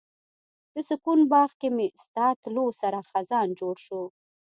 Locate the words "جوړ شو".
3.59-4.01